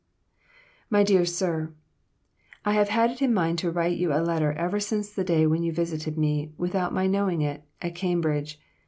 "MY 0.89 1.03
DEAR 1.03 1.25
SIR, 1.27 1.75
I 2.65 2.73
have 2.73 2.89
had 2.89 3.11
it 3.11 3.21
in 3.21 3.35
mind 3.35 3.59
to 3.59 3.69
write 3.69 3.99
you 3.99 4.11
a 4.11 4.17
letter 4.17 4.51
ever 4.53 4.79
since 4.79 5.11
the 5.13 5.23
day 5.23 5.45
when 5.45 5.61
you 5.61 5.71
visited 5.71 6.17
me, 6.17 6.53
without 6.57 6.91
my 6.91 7.05
knowing 7.05 7.43
it, 7.43 7.65
at 7.83 7.93
Cambridge. 7.93 8.59